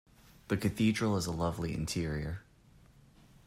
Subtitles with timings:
[0.47, 2.41] The Cathedral has a lovely interior.